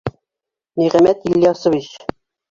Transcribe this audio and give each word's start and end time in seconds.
Ниғәмәт 0.81 1.27
Ильясович! 1.33 1.91